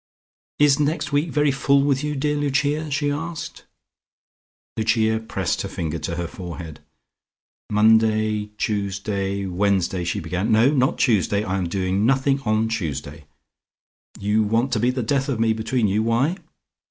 [0.57, 3.65] "Is next week very full with you, dear Lucia?" she asked.
[4.75, 6.79] Lucia pressed her finger to her forehead.
[7.69, 10.51] "Monday, Tuesday, Wednesday," she began.
[10.51, 13.25] "No, not Tuesday, I am doing nothing on Tuesday.
[14.19, 16.01] You want to be the death of me between you.
[16.01, 16.37] Why?"